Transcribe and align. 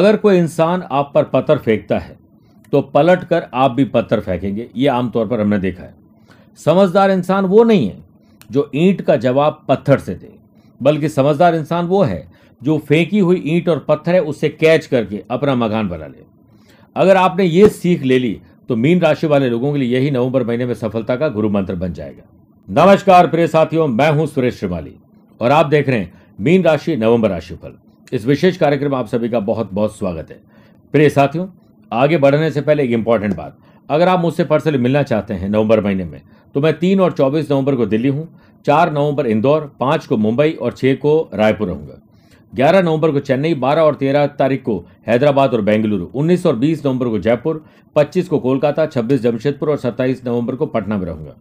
अगर 0.00 0.16
कोई 0.16 0.38
इंसान 0.38 0.82
आप 0.82 1.10
पर 1.14 1.24
पत्थर 1.26 1.58
फेंकता 1.58 1.98
है 1.98 2.16
तो 2.72 2.80
पलट 2.90 3.24
कर 3.24 3.46
आप 3.54 3.70
भी 3.70 3.84
पत्थर 3.86 4.20
फेंकेंगे। 4.20 4.66
ये 4.76 4.86
आमतौर 4.88 5.26
पर 5.28 5.40
हमने 5.40 5.58
देखा 5.58 5.82
है। 5.82 5.94
समझदार 6.58 7.10
इंसान 7.10 7.44
वो 7.46 7.64
नहीं 7.64 7.88
है 7.88 7.96
जो 8.50 8.70
ईंट 8.76 9.02
का 9.02 9.16
जवाब 9.18 9.60
पत्थर 9.68 9.98
से 9.98 10.14
दे, 10.14 10.32
बल्कि 10.80 11.08
समझदार 11.10 11.54
इंसान 11.54 11.86
वो 11.86 12.02
है 12.02 12.26
जो 12.60 12.78
फेंकी 12.80 13.18
हुई 13.18 13.42
ईंट 13.46 13.68
और 13.68 13.84
पत्थर 13.88 14.14
है 14.14 14.20
उससे 14.22 14.48
कैच 14.50 14.86
करके 14.86 15.22
अपना 15.30 15.54
मकान 15.56 15.88
बना 15.88 16.06
ले। 16.06 16.24
अगर 16.96 17.16
आपने 17.16 17.44
ये 17.44 17.68
सीख 17.70 18.02
ले 18.02 18.18
ली 18.18 18.40
तो 18.68 18.76
मीन 18.76 19.00
राशि 19.00 19.26
वाले 19.26 19.50
लोगों 19.50 19.72
के 19.72 19.78
लिए 19.78 19.96
यही 19.96 20.10
नवंबर 20.10 20.44
महीने 20.44 20.66
में 20.66 20.74
सफलता 20.76 21.16
का 21.16 21.28
गुरु 21.30 21.50
मंत्र 21.50 21.74
बन 21.76 21.92
जाएगा। 21.92 22.22
नमस्कार 22.68 23.26
प्रिय 23.28 23.46
साथियों, 23.48 23.86
मैं 23.88 24.10
हूँ 24.10 24.26
सुरेश 24.28 24.58
श्रीमाली, 24.58 24.94
और 25.40 25.50
आप 25.50 25.66
देख 25.66 25.88
रहे 25.88 25.98
हैं 25.98 26.12
मीन 26.38 26.64
राशि 26.64 26.96
नवंबर 26.96 27.30
राशिफल। 27.30 27.78
इस 28.12 28.24
विशेष 28.26 28.56
कार्यक्रम 28.56 28.94
आप 28.94 29.06
सभी 29.06 29.28
का 29.28 29.40
बहुत 29.40 29.68
बहुत 29.72 29.96
स्वागत 29.96 30.30
है। 30.30 30.38
प्रिय 30.94 31.08
साथियों, 31.10 31.46
आगे 31.92 32.16
बढ़ने 32.18 32.50
से 32.50 32.60
पहले 32.60 32.84
एक 32.84 32.90
इंपॉर्टेंट 32.90 33.34
बात। 33.36 33.58
अगर 33.88 34.08
आप 34.08 34.20
मुझसे 34.20 34.44
पर्सनली 34.44 34.78
मिलना 34.78 35.02
चाहते 35.02 35.34
हैं 35.34 35.48
नवंबर 35.48 35.80
महीने 35.80 36.04
में 36.04 36.20
तो 36.54 36.60
मैं 36.60 36.72
तीन 36.78 37.00
और 37.00 37.12
चौबीस 37.12 37.50
नवंबर 37.50 37.76
को 37.76 37.86
दिल्ली 37.86 38.08
हूँ, 38.08 38.26
चार 38.66 38.92
नवंबर 38.92 39.26
इंदौर, 39.26 39.70
पाँच 39.80 40.06
को 40.06 40.16
मुंबई 40.16 40.50
और 40.52 40.72
छह 40.72 40.94
को 40.94 41.30
रायपुर 41.34 41.68
रहूँगा। 41.68 42.00
ग्यारह 42.52 42.82
नवंबर 42.82 43.10
को 43.10 43.20
चेन्नई, 43.20 43.54
बारह 43.56 43.82
और 43.82 43.94
तेरह 43.94 44.26
तारीख 44.28 44.62
को 44.62 44.84
हैदराबाद 45.06 45.54
और 45.54 45.60
बेंगलुरु, 45.62 46.06
उन्नीस 46.06 46.46
और 46.46 46.56
बीस 46.56 46.84
नवंबर 46.86 47.08
को 47.08 47.18
जयपुर, 47.20 47.64
पच्चीस 47.96 48.28
को 48.28 48.38
कोलकाता, 48.40 48.86
छब्बीस 48.86 49.22
जमशेदपुर 49.22 49.70
और 49.70 49.76
सत्ताईस 49.78 50.26
नवंबर 50.26 50.56
को 50.56 50.66
पटना 50.68 50.98
में 50.98 51.06
रहूँगा। 51.06 51.36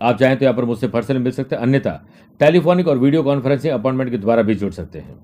आप 0.00 0.18
चाहें 0.18 0.36
तो 0.36 0.44
यहाँ 0.44 0.56
पर 0.56 0.64
मुझसे 0.64 0.88
पर्सनली 0.88 1.20
मिल 1.20 1.32
सकते 1.32 1.56
हैं, 1.56 1.62
अन्यथा 1.62 2.00
टेलीफोनिक 2.40 2.88
और 2.88 2.98
वीडियो 2.98 3.22
कॉन्फ्रेंसिंग 3.22 3.72
अपॉइंटमेंट 3.74 4.10
के 4.10 4.18
द्वारा 4.18 4.42
भी 4.42 4.54
जुड़ 4.54 4.72
सकते 4.72 4.98
हैं। 4.98 5.18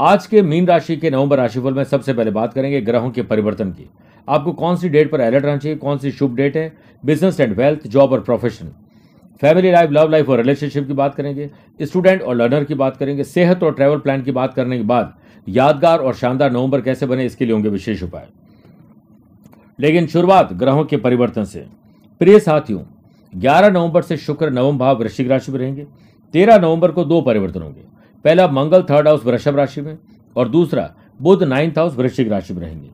आज 0.00 0.26
के 0.26 0.42
मीन 0.42 0.66
राशि 0.66 0.96
के 0.96 1.10
नवंबर 1.10 1.36
राशिफल 1.36 1.74
में 1.74 1.84
सबसे 1.84 2.14
पहले 2.14 2.30
बात 2.30 2.52
करेंगे 2.52 2.80
ग्रहों 2.80 3.10
के 3.10 3.22
परिवर्तन 3.22 3.70
की। 3.70 3.90
आपको 4.28 4.52
कौन 4.52 4.76
सी 4.76 4.88
डेट 4.88 5.10
पर 5.10 5.20
अलर्ट 5.20 5.44
रहना 5.44 5.56
चाहिए? 5.56 5.78
कौन 5.78 5.98
सी 5.98 6.10
शुभ 6.10 6.34
डेट 6.36 6.56
है? 6.56 6.76
बिज़नेस 7.04 7.40
एंड 7.40 7.56
वेल्थ 7.56 7.86
जॉब 7.86 8.12
और 8.12 8.20
profession 8.20 8.72
family 9.40 9.70
life 9.70 9.90
love 9.90 10.08
life 10.08 10.28
और 10.28 10.38
रिलेशनशिप 10.38 10.86
की 10.86 10.92
बात 10.92 11.14
करेंगे। 11.14 11.50
स्टूडेंट 11.82 12.22
और 12.22 12.34
लर्नर 12.34 12.64
की 12.64 12.74
बात 12.74 12.96
करेंगे। 12.96 13.24
सेहत 13.24 13.62
और 13.62 13.74
ट्रैवल 13.74 13.98
प्लान 13.98 14.22
की 14.22 14.32
बात 14.32 14.54
करने 14.54 14.76
के 14.76 14.84
बाद 14.84 15.14
यादगार 15.48 15.98
और 15.98 16.14
शानदार 16.14 16.52
नवंबर 16.52 16.80
कैसे 16.80 17.06
बने, 17.06 17.24
इसके 17.24 17.44
लिए 17.44 17.54
होंगे 17.54 17.68
विशेष 17.68 18.02
उपाय। 18.02 18.26
लेकिन 19.80 20.06
शुरुआत 20.06 20.52
ग्रहों 20.52 20.84
के 20.84 20.96
परिवर्तन 20.96 21.44
से। 21.44 21.66
प्रिय 22.18 22.40
साथियों 22.40 22.80
11 23.34 23.70
नवंबर 23.70 24.02
से 24.02 24.16
शुक्र 24.16 24.50
नवम 24.50 24.78
भाव 24.78 24.98
वृश्चिक 24.98 25.28
राशि 25.28 25.52
में 25.52 25.58
रहेंगे। 25.58 25.86
13 26.32 26.58
नवंबर 26.58 26.92
को 26.92 27.04
दो 27.04 27.20
परिवर्तन 27.20 27.62
होंगे। 27.62 27.95
पहला 28.26 28.46
मंगल 28.48 28.82
थर्ड 28.82 29.08
हाउस 29.08 29.24
वृषभ 29.26 29.56
राशि 29.56 29.80
में 29.80 29.96
और 30.36 30.48
दूसरा 30.48 30.90
बुध 31.22 31.42
नाइन्थ 31.42 31.78
हाउस 31.78 31.96
वृश्चिक 31.96 32.28
राशि 32.28 32.54
में 32.54 32.60
रहेंगे। 32.60 32.88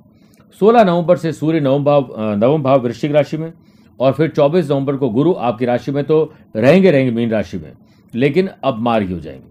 16 0.60 0.84
नवंबर 0.84 1.16
से 1.16 1.32
सूर्य 1.32 1.60
नवम 1.60 1.84
भाव 1.84 2.08
नवम 2.18 2.62
भाव 2.62 2.80
वृश्चिक 2.80 3.12
राशि 3.12 3.36
में 3.36 3.52
और 4.00 4.12
फिर 4.12 4.28
24 4.28 4.70
नवंबर 4.70 4.96
को 4.96 5.08
गुरु 5.08 5.32
आपकी 5.34 5.64
राशि 5.64 5.92
में 5.92 6.02
तो 6.04 6.22
रहेंगे 6.56 6.90
रहेंगे 6.90 7.10
मीन 7.10 7.30
राशि 7.30 7.58
में, 7.58 7.72
लेकिन 8.14 8.50
अब 8.64 8.78
मार्गी 8.78 9.12
हो 9.12 9.20
जाएँगे। 9.20 9.50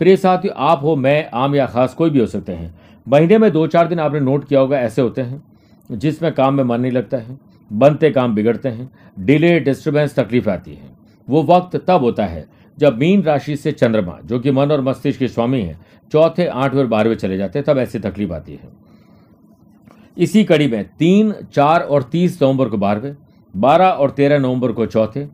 प्रिय 0.00 0.16
साथियों, 0.16 0.54
आप 0.58 0.82
हो, 0.82 0.96
मैं, 0.96 1.30
आम 1.34 1.54
या 1.54 1.66
खास 1.66 1.94
कोई 1.94 2.10
भी 2.10 2.20
हो 2.20 2.26
सकते 2.26 2.52
हैं। 2.52 2.74
महीने 3.06 3.38
में 3.38 3.50
दो 3.52 3.66
चार 3.66 3.88
दिन 3.88 4.00
आपने 4.00 4.20
नोट 4.20 4.48
किया 4.48 4.60
होगा, 4.60 4.78
ऐसे 4.78 5.02
होते 5.02 5.22
हैं, 5.22 5.42
जिसमें 5.90 6.32
काम 6.32 6.54
में 6.54 6.64
मन 6.64 6.80
नहीं 6.80 6.92
लगता 6.92 7.16
है, 7.16 7.38
बनते 7.70 8.10
काम 8.10 8.34
बिगड़ते 8.34 8.68
हैं, 8.68 8.90
डिले 9.18 9.58
डिस्टर्बेंस 9.60 10.18
तकलीफ़ 10.18 10.50
आती 10.50 10.74
है। 10.74 10.92
वो 11.28 11.42
वक्त 11.44 11.76
तब 11.88 12.00
होता 12.00 12.26
है 12.26 12.46
जब 12.78 12.98
मीन 12.98 13.22
राशि 13.22 13.56
से 13.56 13.72
चंद्रमा, 13.72 14.18
जो 14.24 14.38
कि 14.38 14.50
मन 14.50 14.70
और 14.70 14.80
मस्तिष्क 14.80 15.18
के 15.18 15.28
स्वामी 15.28 15.60
है, 15.60 15.78
चौथे, 16.12 16.46
आठवें 16.46 16.80
और 16.80 16.86
बारहवें 16.86 17.16
चले 17.16 17.36
जाते 17.36 17.58
हैं, 17.58 17.66
तब 17.66 17.78
ऐसी 17.78 17.98
तकलीफ़ 17.98 18.32
आती 18.32 18.52
है। 18.52 18.68
इसी 20.18 20.44
कड़ी 20.44 20.66
में 20.68 20.84
तीन, 20.98 21.34
चार 21.52 21.80
और 21.80 22.02
तीस 22.02 22.42
नवंबर 22.42 22.68
को 22.68 22.78
बारहवें, 22.78 23.16
बारह 23.56 23.86
और 23.86 24.10
तेरह 24.10 24.38
नवंबर 24.38 24.72
को 24.72 24.86
चौथे, 24.86 25.26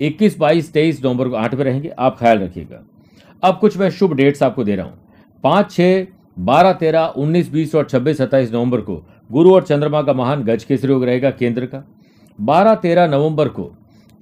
इक्कीस, 0.00 0.38
बाईस, 0.38 0.72
तेईस 0.72 1.04
नवंबर 1.04 1.28
को 1.28 1.36
आठवें 1.36 1.64
रहेंगे, 1.64 1.88
आप 1.88 2.18
ख्याल 2.18 2.38
रखिएगा। 2.38 2.82
अब 3.42 3.58
कुछ 3.58 3.76
मैं 3.78 3.90
शुभ 3.90 4.12
डेट्स 4.12 4.42
आपको 4.42 4.64
दे 4.64 4.76
रहा 4.76 4.86
हूँ। 4.86 4.98
पाँच, 5.44 5.72
छह, 5.72 6.06
बारह, 6.38 6.72
तेरह, 6.72 7.04
उन्नीस, 7.06 7.52
बीस 7.52 7.74
और 7.74 7.84
छब्बीस, 7.84 8.18
सत्ताईस 8.18 8.52
नवंबर 8.52 8.80
को 8.80 9.02
गुरु 9.32 9.54
और 9.54 9.62
चंद्रमा 9.62 10.02
का 10.02 10.12
महान 10.12 10.42
गज 10.42 10.64
केसरी 10.64 10.92
योग 10.92 11.04
रहेगा 11.04 11.30
केंद्र 11.30 11.66
का। 11.66 11.84
बारह, 12.40 12.74
तेरह 12.74 13.06
नवंबर 13.06 13.48
को 13.48 13.70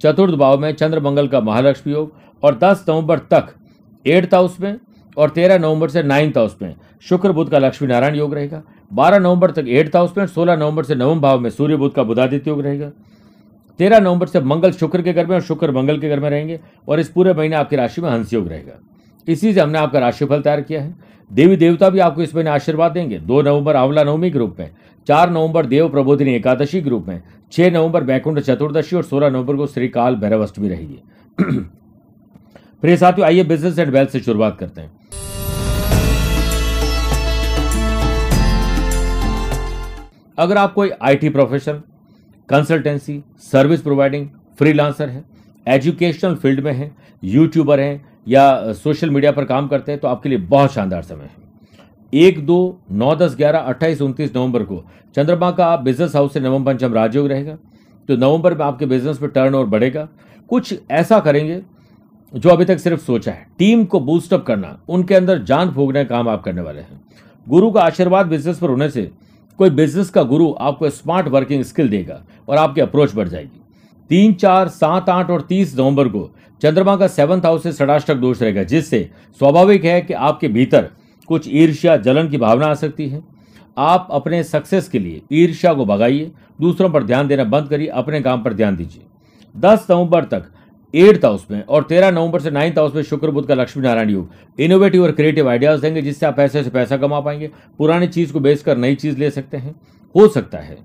चतुर्थ 0.01 0.35
भाव 0.35 0.59
में 0.59 0.73
चंद्र 0.73 0.99
मंगल 0.99 1.27
का 1.27 1.41
महालक्ष्मी 1.41 1.93
योग 1.93 2.13
और 2.43 2.57
दस 2.63 2.85
नवंबर 2.89 3.19
तक, 3.19 3.55
एट्थ 4.07 4.33
हाउस 4.33 4.59
में 4.59 4.77
और 5.17 5.29
तेरह 5.29 5.59
नवंबर 5.59 5.89
से 5.89 6.03
नाइन्थ 6.03 6.37
हाउस 6.37 6.57
में। 6.61 6.75
शुक्र 7.01 7.31
बुद्ध 7.31 7.51
का 7.51 7.57
लक्ष्मी 7.57 7.87
नारायण 7.87 8.15
योग 8.15 8.33
रहेगा। 8.33 8.63
बारह 8.93 9.19
नवंबर 9.19 9.51
तक 9.51 9.65
एट्थ 9.67 9.95
हाउस 9.95 10.17
में, 10.17 10.27
सोलह 10.27 10.55
नवंबर 10.55 10.83
से 10.83 10.95
नवम 10.95 11.21
भाव 11.21 11.39
में 11.39 11.49
सूर्य 11.49 11.75
बुद्ध 11.75 11.95
का 11.95 12.03
बुधादित्य 12.03 12.49
योग 12.49 12.61
रहेगा। 12.61 12.91
तेरह 13.77 13.99
नवंबर 13.99 14.27
से 14.27 14.39
मंगल 14.39 14.71
शुक्र 14.71 15.01
के 15.01 15.13
घर 15.13 15.25
में 15.25 15.35
और 15.35 15.41
शुक्र 15.41 15.71
मंगल 15.71 15.99
के 15.99 16.09
घर 16.09 16.19
में 16.19 16.29
रहेंगे 16.29 16.59
और 16.89 16.99
इस 16.99 17.09
पूरे 17.09 17.33
महीने 17.33 17.55
आपकी 17.55 17.75
राशि 17.75 18.01
में 18.01 18.09
हंस 18.09 18.33
योग 18.33 18.47
रहेगा। 18.47 18.79
इसी 19.27 19.53
से 19.53 19.61
हमने 19.61 19.79
आपका 19.79 19.99
राशिफल 19.99 20.41
तैयार 20.41 20.61
किया 20.61 20.81
है। 20.81 20.95
देवी 21.33 21.55
देवता 21.55 21.89
भी 21.89 21.99
आपको 21.99 22.21
इस 22.21 22.35
महीने 22.35 22.49
आशीर्वाद 22.49 22.91
देंगे। 22.91 23.19
दो 23.19 23.41
नवंबर 23.41 23.75
आंवला 23.75 24.03
नवमी 24.03 24.31
के 24.31 24.39
रूप 24.39 24.55
में, 24.59 24.71
चार 25.07 25.29
नवंबर 25.29 25.65
देव 25.65 25.89
प्रबोधिनी 25.89 26.33
एकादशी 26.33 26.81
के 26.81 26.89
रूप 26.89 27.05
में, 27.07 27.23
छह 27.51 27.71
नवंबर 27.71 28.03
बैकुंठ 28.03 28.39
चतुर्दशी 28.39 28.95
और 28.95 29.03
सोलह 29.03 29.29
नवंबर 29.29 29.55
को 29.55 29.67
श्रीकाल 29.67 30.15
भैरव 30.15 30.43
अष्टमी 30.43 30.69
रहेगी। 30.69 30.99
प्रिय 32.83 32.97
साथियों, 32.97 33.25
आइए 33.27 33.43
बिज़नेस 33.43 33.77
एंड 33.79 33.89
वेल्थ 33.91 34.09
से 34.09 34.19
शुरुआत 34.19 34.57
करते 34.59 34.81
हैं। 34.81 34.91
अगर 40.37 40.57
आप 40.57 40.73
कोई 40.73 40.89
IT 41.01 41.29
profession 41.29 41.81
consultancy 42.49 43.23
service 43.43 43.81
providing 43.81 44.27
freelancer 44.59 45.09
है 45.09 45.23
एजुकेशनल 45.67 46.35
फ़ील्ड 46.35 46.59
में 46.59 46.71
है 46.73 46.91
यूट्यूबर 47.23 47.79
हैं, 47.79 48.05
या 48.27 48.73
सोशल 48.73 49.09
मीडिया 49.09 49.31
पर 49.31 49.45
काम 49.45 49.67
करते 49.67 49.91
हैं 49.91 50.01
तो 50.01 50.07
आपके 50.07 50.29
लिए 50.29 50.37
बहुत 50.39 50.73
शानदार 50.73 51.03
समय 51.03 51.23
है। 51.23 51.43
एक, 52.13 52.45
दो, 52.45 52.79
नौ, 52.91 53.15
दस, 53.15 53.35
ग्यारह, 53.35 53.59
अट्ठाईस, 53.59 54.01
उनतीस 54.01 54.35
नवंबर 54.35 54.63
को 54.63 54.83
चंद्रमा 55.15 55.51
का 55.51 55.75
बिज़नेस 55.77 56.15
हाउस 56.15 56.33
से 56.33 56.39
नवम 56.39 56.65
पंचम 56.65 56.93
राजयोग 56.93 57.27
रहेगा 57.27 57.57
तो 58.09 58.15
नवंबर 58.17 58.53
में 58.53 58.65
आपके 58.65 58.85
बिज़नेस 58.87 59.21
में 59.21 59.29
टर्न 59.31 59.55
ओवर 59.55 59.65
बढ़ेगा। 59.67 60.07
कुछ 60.49 60.73
ऐसा 60.91 61.19
करेंगे 61.19 61.61
जो 62.33 62.49
अभी 62.49 62.65
तक 62.65 62.77
सिर्फ़ 62.77 63.01
सोचा 63.01 63.31
है। 63.31 63.47
टीम 63.57 63.85
को 63.85 63.99
बूस्टअप 63.99 64.45
करना, 64.45 64.79
उनके 64.89 65.15
अंदर 65.15 65.43
जान 65.43 65.71
फूकने 65.71 66.05
का 66.05 66.15
काम 66.15 66.29
आप 66.29 66.43
करने 66.43 66.61
वाले 66.61 66.81
हैं। 66.81 67.01
गुरु 67.49 67.71
का 67.71 67.81
आशीर्वाद 67.81 68.25
बिज़नेस 68.25 68.57
पर 68.57 68.69
होने 68.69 68.89
से 68.89 69.11
कोई 69.57 69.69
बिज़नेस 69.69 70.09
का 70.09 70.23
गुरु 70.23 70.53
आपको 70.59 70.89
स्मार्ट 70.89 71.27
वर्किंग 71.27 71.63
स्किल 71.63 71.89
देगा 71.89 72.21
और 72.49 72.57
आपकी 72.57 72.81
अप्रोच 72.81 73.15
बढ़ 73.15 73.27
जाएगी। 73.27 73.61
तीन, 74.09 74.33
चार, 74.33 74.67
सात, 74.67 75.09
आठ 75.09 75.29
और 75.29 75.41
तीस 75.41 75.77
नवंबर 75.77 76.07
को 76.07 76.29
चंद्रमा 76.61 76.95
का 76.95 77.07
सेवंथ 77.07 77.41
हाउस 77.41 77.63
से 77.63 77.71
षडाष्टक 77.71 78.15
दोष 78.15 78.41
रहेगा, 78.41 78.63
जिससे 78.63 79.09
स्वाभाविक 79.39 79.85
है 79.85 80.01
कि 80.01 80.13
आपके 80.13 80.47
भीतर 80.47 80.89
कुछ 81.27 81.47
ईर्ष्या, 81.47 81.97
जलन 81.97 82.29
की 82.29 82.37
भावना 82.37 82.65
आ 82.65 82.73
सकती 82.73 83.09
है। 83.09 83.23
आप 83.77 84.07
अपने 84.11 84.43
सक्सेस 84.43 84.89
के 84.89 84.99
लिए 84.99 85.21
ईर्ष्या 85.31 85.73
को 85.73 85.85
भगाइए, 85.85 86.31
दूसरों 86.61 86.89
पर 86.89 87.03
ध्यान 87.03 87.27
देना 87.27 87.43
बंद 87.43 87.69
करिए, 87.69 87.87
अपने 87.87 88.21
काम 88.21 88.43
पर 88.43 88.53
ध्यान 88.53 88.75
दीजिए। 88.75 89.03
दस 89.57 89.87
नवंबर 89.91 90.23
तक 90.23 90.51
एट्थ 90.95 91.25
हाउस 91.25 91.45
में 91.51 91.61
और 91.63 91.83
तेरह 91.83 92.11
नवंबर 92.11 92.39
से 92.39 92.51
नाइन्थ 92.51 92.77
हाउस 92.77 92.93
में 92.95 93.01
शुक्र 93.03 93.31
बुद्ध 93.31 93.47
का 93.47 93.53
लक्ष्मी 93.53 93.83
नारायण 93.83 94.09
योग। 94.09 94.61
इनोवेटिव 94.61 95.03
और 95.03 95.11
क्रिएटिव 95.11 95.49
आइडियाज़ 95.49 95.81
देंगे 95.81 96.01
जिससे 96.01 96.25
आप 96.25 96.35
पैसे 96.37 96.63
से 96.63 96.69
पैसा 96.69 96.97
कमा 96.97 97.19
पाएँगे। 97.19 97.49
पुरानी 97.79 98.07
चीज़ 98.07 98.33
को 98.33 98.39
बेचकर 98.39 98.77
नई 98.77 98.95
चीज़ 98.95 99.17
ले 99.17 99.29
सकते 99.31 99.57
हैं। 99.57 99.75
हो 100.15 100.27
सकता 100.27 100.57
है 100.57 100.77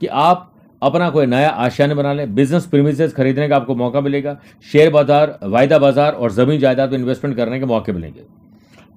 कि 0.00 0.06
आप 0.06 0.46
अपना 0.82 1.08
कोई 1.10 1.26
नया 1.26 1.48
आशियान 1.48 1.94
बना 1.94 2.12
लें। 2.12 2.34
बिज़नेस 2.34 2.66
प्रीमिसेस 2.66 3.12
खरीदने 3.14 3.48
का 3.48 3.56
आपको 3.56 3.74
मौका 3.74 4.00
मिलेगा। 4.00 4.36
शेयर 4.66 4.90
बाज़ार, 4.90 5.38
वायदा 5.42 5.78
बाज़ार 5.78 6.12
और 6.12 6.32
ज़मीन 6.32 6.60
जायदाद 6.60 6.92
में 6.92 6.98
इन्वेस्टमेंट 6.98 7.36
करने 7.36 7.58
के 7.60 7.66
मौके 7.66 7.92
मिलेंगे। 7.92 8.22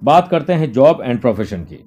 बात 0.02 0.28
करते 0.28 0.52
हैं 0.52 0.72
जॉब 0.72 1.02
एंड 1.04 1.20
प्रोफेशन 1.20 1.62
की। 1.62 1.84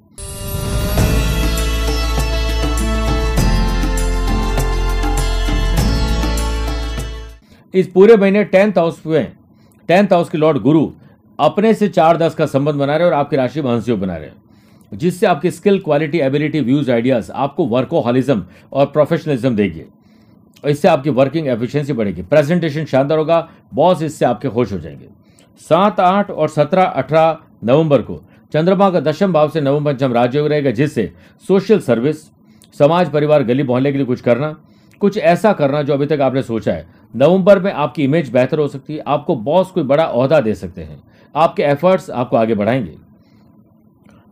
इस 7.77 7.87
पूरे 7.87 8.15
महीने 8.17 8.43
टेंथ 8.43 8.77
हाउस 8.77 9.01
में 9.05 9.31
टेंथ 9.87 10.13
हाउस 10.13 10.29
के 10.29 10.37
लॉर्ड 10.37 10.57
गुरु 10.57 10.91
अपने 11.39 11.73
से 11.73 11.87
चार 11.87 12.17
दस 12.17 12.35
का 12.35 12.45
संबंध 12.45 12.75
बना 12.75 12.97
रहे 12.97 13.07
हैं 13.07 13.13
और 13.13 13.13
आपकी 13.13 13.35
राशि 13.35 13.61
में 13.61 13.99
बना 13.99 14.15
रहे 14.17 14.27
हैं, 14.27 14.35
जिससे 14.93 15.25
आपकी 15.27 15.51
skill 15.51 15.79
quality 15.79 16.19
ability 16.19 16.59
views 16.59 16.91
ideas 16.91 17.31
आपको 17.31 17.65
वर्कोहॉलिज्म 17.65 18.43
और 18.73 18.85
प्रोफेशनलिज्म 18.85 19.55
देगी। 19.55 19.83
इससे 20.65 20.87
आपकी 20.87 21.09
वर्किंग 21.09 21.47
एफिशिएंसी 21.47 21.93
बढ़ेगी। 21.93 22.21
प्रेजेंटेशन 22.21 22.85
शानदार 22.85 23.17
होगा। 23.17 23.49
बॉस 23.73 24.01
इससे 24.01 24.25
आपके 24.25 24.49
खुश 24.49 24.73
हो 24.73 24.77
जाएँगे। 24.77 25.07
सात, 25.59 25.99
आठ 25.99 26.31
और 26.31 26.49
सत्रह, 26.49 26.83
अठारह 26.83 27.37
नवंबर 27.63 28.01
को 28.01 28.21
चंद्रमा 28.53 28.89
का 28.89 28.99
दशम 28.99 29.33
भाव 29.33 29.49
से 29.49 29.61
नवम 29.61 29.85
पंचम 29.85 30.13
राजयोग 30.13 30.47
रहेगा, 30.47 30.71
जिससे 30.71 31.11
सोशल 31.47 31.79
सर्विस 31.79 32.21
समाज, 32.79 33.11
परिवार, 33.11 33.43
गली 33.43 33.63
मोहल्ले 33.63 33.91
के 33.91 33.97
लिए 33.97 34.05
कुछ 34.05 34.21
करना, 34.21 34.55
कुछ 34.99 35.17
ऐसा 35.17 35.53
करना 35.53 35.81
जो 35.81 35.93
अभी 35.93 36.05
तक 36.05 36.21
आपने 36.21 36.41
सोचा 36.41 36.73
है। 36.73 36.96
नवंबर 37.17 37.59
में 37.59 37.71
आपकी 37.71 38.03
इमेज 38.03 38.29
बेहतर 38.29 38.59
हो 38.59 38.67
सकती 38.67 38.95
है, 38.95 39.03
आपको 39.07 39.35
बॉस 39.35 39.71
कोई 39.71 39.83
बड़ा 39.83 40.03
अहदा 40.03 40.39
दे 40.39 40.53
सकते 40.55 40.81
हैं। 40.81 41.03
आपके 41.35 41.63
एफर्ट्स 41.63 42.09
आपको 42.09 42.37
आगे 42.37 42.55
बढ़ाएँगे। 42.55 42.95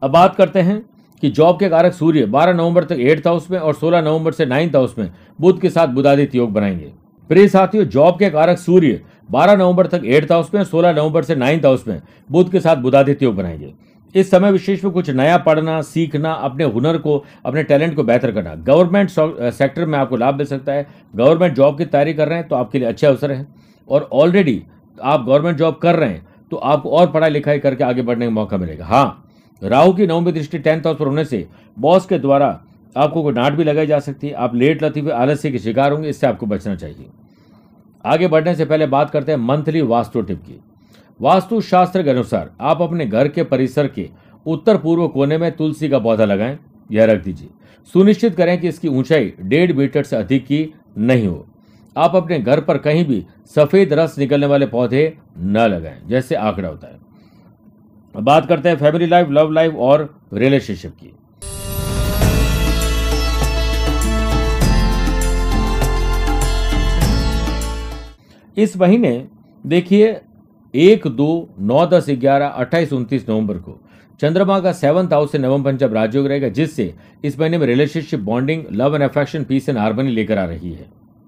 अब 0.04 0.12
बात 0.12 0.36
करते 0.36 0.60
हैं 0.60 0.86
कि 1.22 1.30
जॉब 1.30 1.60
के 1.60 1.70
कारक 1.70 1.94
सूर्य 1.94 2.26
12 2.26 2.54
नवंबर 2.54 2.84
तक 2.84 3.00
एट्थ 3.00 3.28
हाउस 3.28 3.50
में 3.52 3.58
और 3.60 3.74
16 3.74 4.02
नवंबर 4.02 4.32
से 4.32 4.46
नाइन्थ 4.46 4.76
हाउस 4.76 4.96
में 4.98 5.12
बुद्ध 5.42 5.60
के 5.62 5.70
साथ 5.70 5.88
बुधादित्य 5.88 6.38
योग 6.38 6.52
बनाएँगे। 6.52 6.92
प्रिय 7.30 7.48
साथियों 7.48 7.86
जॉब 7.86 8.20
के 8.20 8.30
कारक 8.30 8.58
सूर्य 8.58 9.02
12 9.30 9.56
नवंबर 9.56 9.88
तक 9.88 10.02
एट्थ 10.06 10.32
हाउस 10.32 10.54
में 10.54 10.64
16 10.64 10.94
नवंबर 10.94 11.24
से 11.24 11.36
नाइन्थ 11.36 11.66
हाउस 11.66 11.88
में 11.88 12.02
बुद्ध 12.32 12.52
के 12.52 12.60
साथ 12.60 12.76
बुधादित्य 12.76 13.26
योग 13.26 13.36
बनाएँगे। 13.36 13.74
इस 14.16 14.30
समय 14.32 14.52
विशेष 14.52 14.84
में 14.84 14.92
कुछ 14.94 15.10
नया 15.10 15.38
पढ़ना, 15.38 15.82
सीखना, 15.82 16.32
अपने 16.32 16.64
हुनर 16.66 16.98
को, 16.98 17.24
अपने 17.46 17.64
टैलेंट 17.64 17.96
को 17.96 18.04
बेहतर 18.04 18.32
करना। 18.32 18.54
गवर्नमेंट 18.56 19.10
सेक्टर 19.10 19.86
में 19.86 19.98
आपको 20.00 20.16
लाभ 20.18 20.36
मिल 20.36 20.46
सकता 20.46 20.74
है। 20.74 20.88
गवर्नमेंट 21.16 21.56
जॉब 21.56 21.78
की 21.78 21.86
तैयारी 21.86 22.14
कर 22.14 22.28
रहे 22.28 22.38
हैं 22.38 22.48
तो 22.48 22.56
आपके 22.56 22.80
लिए 22.80 22.88
अच्छे 22.88 23.08
अवसर 23.08 23.32
हैं। 23.32 23.48
और 23.88 24.10
ऑलरेडी 24.14 24.62
आप 24.98 25.26
गवर्नमेंट 25.26 25.58
जॉब 25.58 25.76
कर 25.76 25.96
रहे 25.96 26.10
हैं 26.10 26.26
तो 26.52 26.58
आपको 26.58 26.90
और 26.90 27.12
पढ़ाई 27.12 27.30
लिखाई 27.30 27.60
करके 27.60 27.84
आगे 27.84 28.02
बढ़ने 28.02 28.26
का 28.26 28.32
मौका 28.32 28.58
मिलेगा। 28.58 28.86
हाँ 28.86 29.22
राहु 29.62 29.94
की 29.94 30.08
नवमी 30.08 30.32
दृष्टि 30.32 30.60
टेंथ 30.60 30.82
हाउस 30.82 30.98
पर 30.98 31.08
होने 31.08 31.26
से 31.26 31.48
बॉस 31.78 32.06
के 32.06 32.20
द्वारा 32.20 32.48
आपको 32.96 33.24
कोई 33.24 33.34
डांट 33.34 33.54
भी 33.54 33.64
लगाई 33.64 33.88
जा 33.88 34.00
सकती 34.00 34.28
है। 34.28 34.34
आप 34.36 34.56
लेट 34.56 34.84
लतीफे 34.84 35.12
आलस्य 35.12 35.52
के 35.52 35.60
शिकार 35.60 35.92
होंगे, 35.92 36.10
इससे 36.10 36.28
आपको 36.28 36.46
बचना 36.46 36.76
चाहिए। 36.76 37.06
आगे 38.06 38.28
बढ़ने 38.28 38.56
से 38.56 38.66
पहले 38.66 38.86
बात 38.88 39.10
करते 39.10 39.32
हैं 39.32 39.40
मंथली 39.40 39.82
वास्तु 39.84 40.22
टिप 40.22 40.42
की। 40.42 40.60
वास्तु 41.20 41.60
शास्त्र 41.62 42.04
के 42.04 42.10
अनुसार 42.10 42.50
आप 42.62 42.82
अपने 42.82 43.06
घर 43.06 43.28
के 43.28 43.44
परिसर 43.44 43.88
के 43.88 44.10
उत्तर 44.46 44.78
पूर्व 44.78 45.08
कोने 45.08 45.38
में 45.38 45.52
तुलसी 45.52 45.90
का 45.90 46.00
पौधा 46.00 46.26
लगाएँ। 46.26 46.58
यह 46.92 47.06
रख 47.06 47.24
दीजिए। 47.24 47.50
सुनिश्चित 47.94 48.36
करें 48.36 48.60
कि 48.62 48.68
इसकी 48.68 48.88
ऊंचाई 48.88 49.32
डेढ़ 49.42 49.74
मीटर 49.74 50.04
से 50.04 50.16
अधिक 50.16 50.46
की 50.46 50.74
नहीं 50.98 51.28
हो। 51.28 51.46
आप 51.96 52.16
अपने 52.16 52.40
घर 52.40 52.62
पर 52.62 52.78
कहीं 52.78 53.06
भी 53.06 53.26
सफ़ेद 53.56 53.94
रस 53.94 54.18
निकलने 54.20 54.46
वाले 54.46 54.66
पौधे 54.66 55.18
न 55.38 55.68
लगाएँ, 55.68 56.02
जैसे 56.08 56.36
आंकड़ा 56.36 56.68
होता 56.70 56.88
है। 56.88 57.04
बात 58.16 58.48
करते 58.48 58.70
हैं 58.70 58.76
फैमिली 58.76 59.06
लाइफ, 59.06 59.28
लव 59.30 59.52
लाइफ 59.52 59.76
और 59.76 60.10
रिलेशनशिप 60.34 60.94
की। 60.94 61.14
इस 68.58 68.78
महीने 68.78 69.28
देखिए 69.64 70.20
एक 70.76 71.08
दो 71.08 71.50
नौ 71.60 71.86
दस 71.88 72.06
ग्यारह 72.10 72.48
अट्ठाईस 72.48 72.94
उनतीस 72.94 73.30
नवंबर 73.30 73.58
को। 73.58 73.80
चंद्रमा 74.20 74.60
का 74.60 74.72
सेवंथ 74.72 75.14
हाउस 75.14 75.32
से 75.32 75.38
नवम 75.38 75.64
पंचम 75.64 75.88
राजयोग 75.88 76.28
रहेगा, 76.28 76.48
जिससे 76.50 76.94
इस 77.24 77.40
महीने 77.40 77.58
में 77.58 77.66
relationship 77.68 78.20
bonding 78.20 78.64
love 78.72 78.96
and 78.96 79.04
affection 79.04 79.44
peace 79.44 79.70
and 79.70 79.78
harmony 79.78 80.12
लेकर 80.12 80.38
आ 80.38 80.46
रही 80.46 80.72
है। 80.72 80.86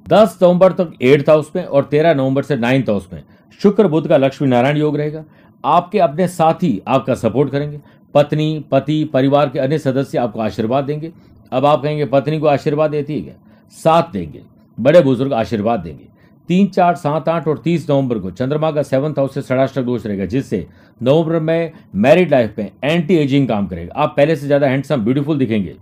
दस 0.10 0.40
नवंबर 0.44 0.72
तक 0.72 0.94
एट्थ 1.02 1.30
हाउस 1.30 1.52
में 1.56 1.64
और 1.66 1.84
तेरह 1.84 2.14
नवंबर 2.14 2.44
से 2.44 2.56
नाइन्थ 2.56 2.90
हाउस 2.90 3.08
में 3.14 3.24
शुक्र 3.62 3.88
बुद्ध 3.88 4.08
का 4.08 4.18
लक्ष्मी 4.18 4.48
नारायण 4.48 4.78
योग 4.78 4.98
रहेगा। 4.98 5.24
आपके 5.66 6.00
अपने 6.00 6.28
साथी 6.28 6.82
आपका 6.88 7.16
सपोर्ट 7.16 7.52
करेंगे। 7.52 7.80
पत्नी, 8.14 8.66
पति, 8.72 9.04
परिवार 9.04 9.50
के 9.50 9.60
अन्य 9.60 9.78
सदस्य 9.78 10.18
आपको 10.18 10.40
आशीर्वाद 10.40 10.84
देंगे। 10.84 11.12
अब 11.52 11.66
आप 11.66 11.84
कहेंगे, 11.84 12.06
पत्नी 12.06 12.40
को 12.40 12.48
आशीर्वाद 12.48 12.92
देती 12.92 13.16
है 13.16 13.22
क्या? 13.22 13.36
साथ 13.70 14.04
देंगे। 14.14 14.42
बड़े 14.80 15.02
बुज़ुर्ग 15.02 15.34
आशीर्वाद 15.34 15.80
देंगे। 15.80 16.17
तीन 16.50 16.68
चार 16.68 16.96
सात 16.96 17.30
आठ 17.30 17.48
और 17.48 17.58
तीस 17.58 17.90
नवंबर 17.90 18.20
को 18.20 18.32
चंद्रमा 18.32 18.72
का 18.72 18.84
सेवंथ 18.84 19.18
हाउस 19.18 19.34
से 19.34 19.42
षडाष्टक 19.44 19.82
दोष 19.82 20.06
रहेगा, 20.06 20.26
जिससे 20.26 20.66
नवंबर 21.02 21.40
में 21.40 21.72
मैरिड 21.96 22.32
लाइफ 22.32 22.56
में 22.58 22.72
एंटी 22.84 23.16
एजिंग 23.16 23.48
काम 23.48 23.68
करेगा। 23.68 23.94
आप 23.96 24.14
पहले 24.18 24.36
से 24.36 24.46
ज़्यादा 24.46 24.68
हैंडसम 24.68 25.04
ब्यूटीफुल 25.04 25.38
दिखेंगे। 25.38 25.76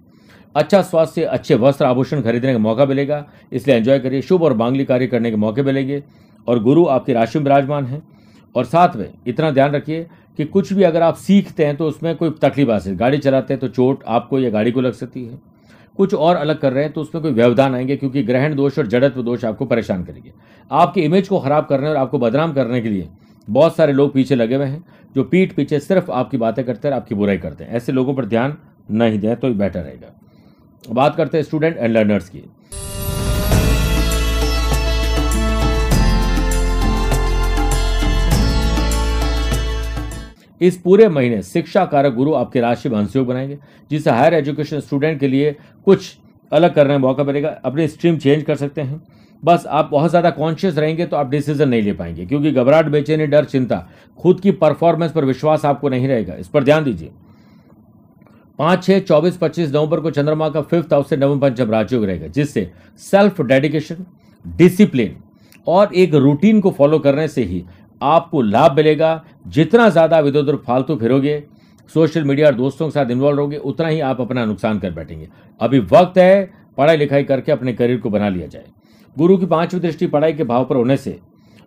अच्छा 0.56 0.82
स्वास्थ्य, 0.82 1.24
अच्छे 1.24 1.56
वस्त्र 1.56 1.86
आभूषण 1.86 2.22
खरीदने 2.22 2.54
का 2.54 2.60
मौका 2.60 2.86
मिलेगा, 2.86 3.26
इसलिए 3.52 3.78
एंजॉय 3.78 4.00
करिए। 4.00 4.22
शुभ 4.24 4.44
और 4.44 4.54
मांगलिक 4.56 4.88
कार्य 4.88 5.08
करने 5.08 5.32
के 5.32 5.38
मौके 5.38 5.64
मिलेंगे 5.64 6.04
और 6.48 6.64
गुरु 6.64 6.86
आपकी 6.88 7.14
राशि 7.14 7.40
में 7.40 7.44
विराजमान 7.44 7.86
है। 7.86 8.02
और 8.56 8.66
साथ 8.66 8.96
में 8.96 9.10
इतना 9.28 9.50
ध्यान 9.52 9.72
रखिए 9.72 10.06
कि 10.40 10.46
कुछ 10.46 10.72
भी 10.74 10.84
अगर 10.84 11.02
आप 11.02 11.16
सीखते 11.18 11.66
हैं 11.66 11.76
तो 11.78 11.88
उसमें 11.88 12.16
कोई 12.16 12.30
तकलीफ़ 12.42 12.70
आ 12.72 12.78
सकती 12.80 12.96
गाड़ी 12.96 13.18
चलाते 13.18 13.54
हैं 13.54 13.60
तो 13.60 13.68
चोट 13.70 14.04
आपको 14.08 14.40
या 14.40 14.50
गाड़ी 14.50 14.72
को 14.72 14.82
लग 14.82 14.94
सकती 14.94 15.24
है। 15.26 15.38
कुछ 15.98 16.14
और 16.14 16.36
अलग 16.36 16.60
कर 16.60 16.74
रहे 16.74 16.84
हैं 16.84 16.94
तो 16.94 17.02
उसमें 17.02 17.22
कोई 17.24 17.32
व्यवधान 17.32 17.76
आएँगे, 17.76 17.96
क्योंकि 17.96 18.24
ग्रहण 18.24 18.56
दोष 18.56 18.80
और 18.80 18.88
जड़त्व 18.88 19.22
दोष 19.24 19.46
आपको 19.46 19.66
परेशान 19.66 20.04
करेंगे। 20.04 20.34
आपकी 20.72 21.02
इमेज 21.02 21.28
को 21.28 21.40
खराब 21.40 21.66
करने 21.66 21.90
और 21.90 21.96
आपको 21.96 22.20
बदनाम 22.20 22.54
करने 22.54 22.82
के 22.82 22.90
लिए 22.90 23.08
बहुत 23.48 23.76
सारे 23.76 23.94
लोग 23.94 24.14
पीछे 24.14 24.36
लगे 24.36 24.56
हुए 24.56 24.66
हैं, 24.66 24.84
जो 25.16 25.24
पीठ 25.24 25.54
पीछे 25.54 25.80
सिर्फ़ 25.80 26.12
आपकी 26.12 26.38
बातें 26.38 26.64
करते 26.66 26.88
हैं 26.88 26.96
आपकी 26.96 27.16
बुराई 27.16 27.38
करते 27.38 27.64
हैं। 27.64 27.72
ऐसे 27.72 27.92
लोगों 27.92 28.14
पर 28.16 28.26
ध्यान 28.26 28.58
नहीं 28.92 29.20
दें 29.20 29.36
तो 29.36 29.54
बेटर 29.54 29.80
रहेगा। 29.80 30.14
बात 30.84 31.16
करते 31.16 31.38
हैं 31.38 31.44
स्टूडेंट 31.44 31.78
एंड 31.78 31.94
लर्नर्स 31.94 32.30
की। 32.30 32.44
इस 40.62 40.78
पूरे 40.78 41.08
महीने 41.10 41.42
शिक्षा 41.44 41.86
कारक 41.86 42.14
गुरु 42.14 42.34
आपके 42.34 42.62
राशि 42.62 42.90
में 42.90 42.98
अंशयोग 42.98 43.28
बनाएँगे, 43.28 43.58
जिससे 43.92 44.10
हायर 44.10 44.34
एजुकेशन 44.34 44.80
स्टूडेंट 44.80 45.20
के 45.20 45.28
लिए 45.28 45.56
कुछ 45.88 46.16
अलग 46.52 46.74
करने 46.76 46.94
का 46.94 47.00
मौका 47.00 47.24
मिलेगा, 47.24 47.50
अपनी 47.66 47.88
स्ट्रीम 47.88 48.18
चेंज 48.18 48.44
कर 48.44 48.56
सकते 48.56 48.82
हैं। 48.82 49.02
बस 49.44 49.66
आप 49.68 49.90
बहुत 49.92 50.10
ज़्यादा 50.10 50.30
कॉन्शियस 50.32 50.78
रहेंगे 50.78 51.06
तो 51.06 51.18
आप 51.18 51.30
डिसीज़न 51.30 51.70
नहीं 51.70 51.82
ले 51.82 51.94
पाएँगे, 51.94 52.26
क्योंकि 52.26 52.52
घबराहट, 52.52 52.86
बेचैनी, 52.88 53.26
डर, 53.28 53.46
चिंता, 53.46 53.88
खुद 54.20 54.40
की 54.40 54.52
परफॉर्मेंस 54.54 55.12
पर 55.12 55.26
विश्वास 55.26 55.66
आपको 55.66 55.90
नहीं 55.90 56.08
रहेगा। 56.08 56.34
इस 56.36 56.48
पर 56.48 56.64
ध्यान 56.64 56.84
दीजिए। 56.84 57.12
पाँच, 58.60 58.84
छह, 58.84 59.00
चौबीस, 59.00 59.38
पच्चीस 59.38 59.72
नवंबर 59.72 60.00
को 60.00 60.12
चंद्रमा 60.12 60.50
का 60.50 60.62
फिफ्थ 60.62 60.94
हाउस 60.94 61.10
से 61.10 61.18
नवम 61.18 61.40
पंचम 61.40 61.72
राजयोग 61.72 62.04
रहेगा, 62.06 62.28
जिससे 62.28 62.70
सेल्फ 63.02 63.42
डेडिकेशन 63.42 64.06
डिसिप्लिन 64.46 65.16
और 65.68 65.94
एक 65.96 66.14
रूटीन 66.16 66.60
को 66.62 66.72
फॉलो 66.72 67.00
करने 67.00 67.28
से 67.28 67.44
ही 67.44 67.64
आपको 68.02 68.42
लाभ 68.42 68.76
मिलेगा। 68.76 69.24
जितना 69.48 69.90
ज़्यादा 69.90 70.20
इधर 70.20 70.40
उधर 70.40 70.56
फालतू 70.58 70.96
फिरोगे, 70.96 71.44
सोशल 71.92 72.24
मीडिया 72.24 72.48
और 72.48 72.54
दोस्तों 72.56 72.88
के 72.88 72.92
साथ 72.92 73.12
इन्वॉल्व 73.12 73.38
रहोगे, 73.38 73.58
उतना 73.58 73.88
ही 73.88 74.00
आप 74.02 74.22
अपना 74.22 74.46
नुकसान 74.46 74.80
कर 74.80 74.92
बैठेंगे। 74.92 75.28
अभी 75.62 75.80
वक्त 75.82 76.18
है 76.18 76.50
पढ़ाई 76.78 76.98
लिखाई 76.98 77.24
करके 77.24 77.52
अपने 77.52 77.74
करियर 77.74 78.00
को 78.00 78.10
बना 78.10 78.30
लिया 78.30 78.48
जाए। 78.48 78.66
गुरु 79.16 79.38
की 79.38 79.46
पांचवी 79.48 79.80
दृष्टि 79.80 80.08
पढ़ाई 80.08 80.34
के 80.34 80.44
भाव 80.46 80.66
पर 80.66 80.76
होने 80.76 80.98
से 80.98 81.20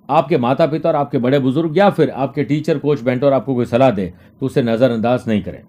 आपके 0.09 0.39
माता 0.39 0.67
पिता 0.67 0.89
और 0.89 0.97
आपके 0.97 1.19
बड़े 1.19 1.39
बुज़ुर्ग 1.39 1.79
या 1.79 1.89
फिर 1.91 2.11
आपके 2.11 2.45
टीचर, 2.45 2.79
कोच 2.79 3.01
बेंटर 3.01 3.33
आपको 3.33 3.55
कोई 3.55 3.67
सलाह 3.67 3.91
दे 3.91 4.13
तो 4.41 4.47
उसे 4.47 4.63
नज़रअंदाज 4.63 5.25
नहीं 5.29 5.43
करें। 5.43 5.63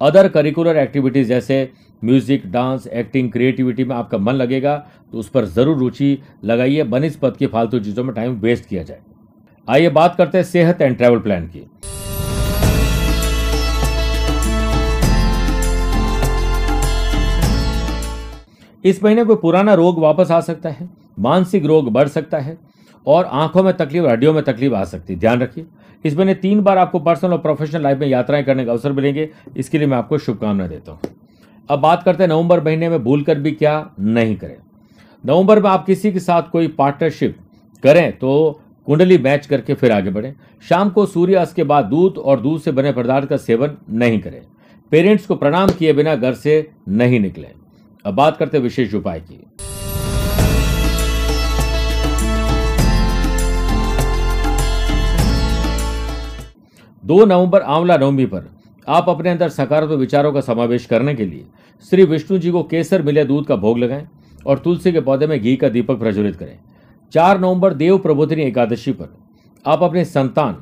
अदर 0.00 0.28
करिकुलर 0.28 0.76
एक्टिविटीज़ 0.76 1.28
जैसे 1.28 1.70
म्यूज़िक 2.02 2.46
डांस 2.52 2.86
एक्टिंग 2.88 3.30
क्रिएटिविटी 3.32 3.84
में 3.84 3.94
आपका 3.96 4.18
मन 4.18 4.34
लगेगा 4.34 4.76
तो 5.12 5.18
उस 5.18 5.28
पर 5.28 5.44
ज़रूर 5.46 5.76
रुचि 5.78 6.18
लगाइए। 6.44 6.82
बनस्पत 6.84 7.36
की 7.36 7.46
फालतू 7.46 7.78
चीज़ों 7.80 8.04
में 8.04 8.14
टाइम 8.14 8.34
वेस्ट 8.40 8.68
किया 8.68 8.82
जाए। 8.82 9.00
आइए 9.68 9.88
बात 9.88 10.14
करते 10.16 10.38
हैं 10.38 10.44
सेहत 10.44 10.80
एंड 10.82 10.96
ट्रैवल 10.96 11.18
प्लान 11.18 11.46
की। 11.46 11.58
इस 18.88 19.02
महीने 19.04 19.24
कोई 19.24 19.36
पुराना 19.36 19.74
रोग 19.74 19.98
वापस 19.98 20.30
आ 20.30 20.40
सकता 20.40 20.68
है, 20.68 20.88
मानसिक 21.18 21.66
रोग 21.66 21.90
बढ़ 21.92 22.08
सकता 22.08 22.38
है, 22.38 22.58
और 23.06 23.24
आँखों 23.24 23.62
में 23.62 23.72
तकलीफ़, 23.76 24.06
हड्डियों 24.06 24.32
में 24.32 24.42
तकलीफ़ 24.44 24.74
आ 24.74 24.84
सकती 24.84 25.12
है। 25.12 25.18
ध्यान 25.18 25.40
रखिए, 25.40 25.66
इस 26.04 26.16
महीने 26.16 26.34
तीन 26.34 26.60
बार 26.60 26.78
आपको 26.78 26.98
पर्सनल 26.98 27.32
और 27.32 27.38
प्रोफेशनल 27.38 27.82
लाइफ 27.82 27.98
में 27.98 28.06
यात्राएँ 28.06 28.44
करने 28.44 28.64
का 28.64 28.72
अवसर 28.72 28.92
मिलेंगे। 28.92 29.28
इसके 29.56 29.78
लिए 29.78 29.86
मैं 29.86 29.96
आपको 29.96 30.18
शुभकामनाएँ 30.18 30.68
देता 30.70 30.92
हूँ। 30.92 31.00
अब 31.70 31.78
बात 31.78 32.02
करते 32.02 32.22
हैं 32.22 32.30
नवंबर 32.30 32.64
महीने 32.64 32.88
में 32.88 33.02
भूल 33.04 33.22
कर 33.22 33.38
भी 33.38 33.50
क्या 33.50 33.90
नहीं 34.00 34.36
करें। 34.36 34.56
नवंबर 35.24 35.62
में 35.62 35.70
आप 35.70 35.86
किसी 35.86 36.12
के 36.12 36.20
साथ 36.20 36.42
कोई 36.42 36.68
पार्टनरशिप 36.68 37.38
करें 37.82 38.18
तो 38.18 38.60
कुंडली 38.86 39.18
मैच 39.18 39.46
करके 39.46 39.74
फिर 39.74 39.92
आगे 39.92 40.10
बढ़ें। 40.10 40.32
शाम 40.68 40.90
को 40.90 41.06
सूर्यास्त 41.06 41.56
के 41.56 41.64
बाद 41.64 41.84
दूध 41.84 42.18
और 42.18 42.40
दूध 42.40 42.60
से 42.60 42.72
बने 42.72 42.92
पदार्थ 42.92 43.28
का 43.28 43.36
सेवन 43.36 43.76
नहीं 43.90 44.18
करें। 44.20 44.40
पेरेंट्स 44.92 45.26
को 45.26 45.34
प्रणाम 45.34 45.68
किए 45.68 45.92
बिना 45.92 46.14
घर 46.14 46.34
से 46.34 46.70
नहीं 46.88 47.20
निकलें। 47.20 47.50
अब 48.04 48.14
बात 48.14 48.36
करते 48.36 48.58
विशेष 48.58 48.94
उपाय 48.94 49.20
की। 49.20 49.46
दो 57.04 57.24
नवंबर 57.24 57.60
आंवला 57.60 57.96
नवमी 57.96 58.26
पर 58.26 58.50
आप 58.88 59.08
अपने 59.08 59.30
अंदर 59.30 59.48
सकारात्मक 59.48 59.98
विचारों 59.98 60.32
का 60.32 60.40
समावेश 60.40 60.86
करने 60.86 61.14
के 61.14 61.24
लिए 61.24 61.44
श्री 61.90 62.04
विष्णु 62.04 62.38
जी 62.38 62.50
को 62.50 62.62
केसर 62.62 63.02
मिले 63.02 63.24
दूध 63.24 63.46
का 63.46 63.56
भोग 63.56 63.78
लगाएँ 63.78 64.06
और 64.46 64.58
तुलसी 64.58 64.92
के 64.92 65.00
पौधे 65.00 65.26
में 65.26 65.38
घी 65.40 65.56
का 65.56 65.68
दीपक 65.68 65.98
प्रज्वलित 65.98 66.36
करें। 66.36 66.58
चार 67.12 67.40
नवंबर 67.40 67.74
देव 67.74 67.98
प्रबोधिनी 67.98 68.42
एकादशी 68.42 68.92
पर। 68.92 69.08
आप 69.64 69.82
अपने 69.82 70.04
संतान 70.04 70.56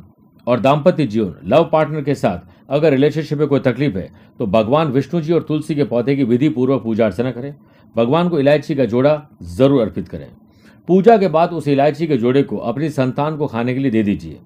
और 0.47 0.61
दाम्पत्य 0.61 1.07
जीवन, 1.07 1.35
लव 1.47 1.69
पार्टनर 1.73 2.03
के 2.03 2.15
साथ 2.15 2.51
अगर 2.71 2.91
रिलेशनशिप 2.91 3.39
में 3.39 3.47
कोई 3.49 3.61
तकलीफ़ 3.61 3.97
है 3.97 4.11
तो 4.41 4.47
भगवान 4.49 4.89
विष्णु 4.89 5.21
जी 5.21 5.33
और 5.33 5.43
तुलसी 5.43 5.75
के 5.75 5.85
पौधे 5.85 6.17
की 6.17 6.25
विधि 6.25 6.49
पूर्वक 6.49 6.83
पूजा 6.83 7.07
अर्चना 7.07 7.31
करें। 7.31 7.55
भगवान 7.97 8.29
को 8.29 8.39
इलायची 8.41 8.75
का 8.75 8.85
जोड़ा 8.87 9.21
ज़रूर 9.51 9.81
अर्पित 9.81 10.09
करें। 10.09 10.29
पूजा 10.89 11.17
के 11.19 11.29
बाद 11.29 11.53
उस 11.53 11.69
इलायची 11.69 12.07
के 12.07 12.17
जोड़े 12.17 12.43
को 12.43 12.57
अपनी 12.59 12.89
संतान 12.91 13.37
को 13.37 13.47
खाने 13.47 13.75
के 13.75 13.81
लिए 13.81 13.91
दे 13.91 14.03
दीजिए। 14.03 14.39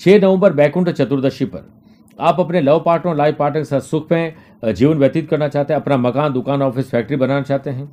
छः 0.00 0.20
नवंबर 0.20 0.52
बैकुंठ 0.52 0.88
चतुर्दशी 0.90 1.44
पर। 1.44 1.70
आप 2.18 2.40
अपने 2.40 2.60
लव 2.60 2.80
पार्टनर 2.80 3.16
लाइफ 3.16 3.36
पार्टनर 3.36 3.60
के 3.60 3.64
साथ 3.64 3.80
सुख 3.82 4.12
में 4.12 4.34
जीवन 4.66 4.98
व्यतीत 4.98 5.28
करना 5.30 5.48
चाहते 5.48 5.72
हैं, 5.72 5.80
अपना 5.80 5.96
मकान, 5.98 6.32
दुकान, 6.32 6.62
ऑफ़िस, 6.62 6.90
फैक्ट्री 6.90 7.16
बनाना 7.16 7.42
चाहते 7.42 7.70
हैं 7.70 7.88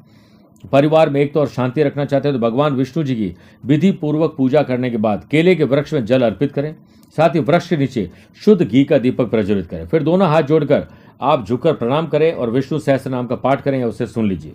परिवार 0.63 1.09
में 1.09 1.19
एक 1.21 1.33
तो 1.33 1.39
और 1.39 1.47
शांति 1.47 1.83
रखना 1.83 2.05
चाहते 2.05 2.27
हैं 2.27 2.37
तो 2.37 2.41
भगवान 2.41 2.73
विष्णु 2.73 3.03
जी 3.03 3.15
की 3.15 3.33
विधि 3.63 3.91
पूर्वक 3.91 4.33
पूजा 4.37 4.61
करने 4.61 4.89
के 4.89 4.97
बाद 4.97 5.27
केले 5.31 5.55
के 5.55 5.63
वृक्ष 5.63 5.93
में 5.93 6.05
जल 6.05 6.21
अर्पित 6.21 6.51
करें, 6.51 6.75
साथ 7.17 7.35
ही 7.35 7.39
वृक्ष 7.41 7.69
के 7.69 7.77
नीचे 7.77 8.09
शुद्ध 8.41 8.61
घी 8.61 8.83
का 8.83 8.97
दीपक 8.97 9.29
प्रज्वलित 9.29 9.67
करें। 9.67 9.87
फिर 9.87 10.03
दोनों 10.03 10.27
हाथ 10.27 10.43
जोड़कर 10.43 10.87
आप 11.21 11.45
झुककर 11.47 11.73
प्रणाम 11.73 12.07
करें 12.07 12.33
और 12.33 12.49
विष्णु 12.49 12.79
सहस्त्र 12.79 13.09
नाम 13.09 13.27
का 13.27 13.35
पाठ 13.37 13.61
करें 13.61 13.79
या 13.79 13.87
उसे 13.87 14.07
सुन 14.07 14.27
लीजिए। 14.29 14.53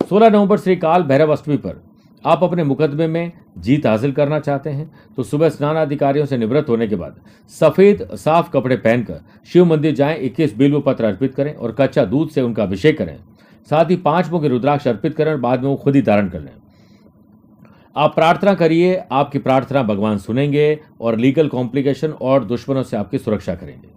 16 0.00 0.30
नवंबर 0.30 0.58
श्री 0.58 0.76
काल 0.76 1.02
भैरव 1.02 1.32
अष्टमी 1.32 1.56
पर 1.56 1.82
आप 2.24 2.42
अपने 2.44 2.64
मुकदमे 2.64 3.06
में 3.06 3.32
जीत 3.58 3.86
हासिल 3.86 4.12
करना 4.12 4.38
चाहते 4.40 4.70
हैं 4.70 4.90
तो 5.16 5.22
सुबह 5.22 5.48
स्नान 5.48 5.76
अधिकारियों 5.76 6.26
से 6.26 6.36
निवृत्त 6.38 6.68
होने 6.68 6.86
के 6.88 6.96
बाद 6.96 7.16
सफ़ेद 7.52 8.06
साफ़ 8.14 8.50
कपड़े 8.50 8.76
पहनकर 8.76 9.20
शिव 9.52 9.64
मंदिर 9.64 9.94
जाएँ, 9.94 10.18
इक्कीस 10.18 10.56
बिल्व 10.56 10.80
पत्र 10.80 11.04
अर्पित 11.04 11.34
करें 11.34 11.54
और 11.54 11.76
कच्चा 11.80 12.04
दूध 12.04 12.30
से 12.30 12.42
उनका 12.42 12.62
अभिषेक 12.62 12.98
करें। 12.98 13.16
साथ 13.70 13.90
ही 13.90 13.96
पाँच 13.96 14.30
मुखी 14.30 14.48
रुद्राक्ष 14.48 14.88
अर्पित 14.88 15.14
करें 15.14 15.32
और 15.32 15.38
बाद 15.38 15.62
में 15.62 15.68
वो 15.68 15.76
खुद 15.76 15.96
ही 15.96 16.02
धारण 16.02 16.28
कर 16.28 16.40
लें। 16.40 16.52
आप 17.96 18.14
प्रार्थना 18.14 18.54
करिए, 18.54 19.02
आपकी 19.12 19.38
प्रार्थना 19.38 19.82
भगवान 19.82 20.18
सुनेंगे 20.18 20.80
और 21.00 21.18
लीगल 21.18 21.48
कॉम्प्लिकेशन 21.48 22.10
और 22.10 22.44
दुश्मनों 22.44 22.82
से 22.82 22.96
आपकी 22.96 23.18
सुरक्षा 23.18 23.54
करेंगे। 23.54 23.88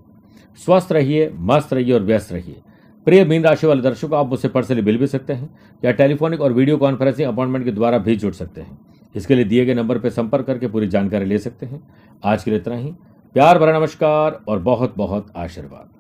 स्वस्थ 0.66 0.92
रहिए, 0.92 1.32
मस्त 1.36 1.74
रहिए 1.74 1.94
और 1.94 2.02
व्यस्त 2.02 2.32
रहिए। 2.34 2.62
प्रिय 3.06 3.26
मीन 3.26 3.44
राशि 3.44 3.68
वाले 3.68 3.82
दर्शकों, 3.82 4.20
आप 4.20 4.28
मुझसे 4.28 4.48
पर्सनली 4.48 4.82
मिल 4.82 4.98
भी 4.98 5.08
सकते 5.08 5.34
हैं 5.34 5.50
या 5.86 5.92
टेलीफोनिक 5.92 6.42
और 6.42 6.54
वीडियो 6.54 6.78
कॉन्फ्रेंसिंग 6.78 7.28
अपॉइंटमेंट 7.28 7.66
के 7.66 7.72
द्वारा 7.72 7.98
भी 7.98 8.16
जुड़ 8.16 8.34
सकते 8.34 8.62
हैं। 8.62 8.80
इसके 9.16 9.36
लिए 9.36 9.46
दिए 9.46 9.66
गए 9.66 9.74
नंबर 9.74 10.00
पर 10.00 10.10
संपर्क 10.10 10.46
करके 10.46 10.68
पूरी 10.68 10.88
जानकारी 10.88 11.26
ले 11.26 11.38
सकते 11.38 11.66
हैं। 11.66 11.82
आज 12.26 12.44
के 12.44 12.52
लिए 12.52 12.60
इतना 12.60 12.76
ही। 12.76 12.92
प्यार 13.36 13.60
भरा 13.60 13.80
नमस्कार 13.80 14.42
और 14.48 14.60
बहुत 14.60 14.94
बहुत 14.98 15.32
आशीर्वाद। 15.36 15.97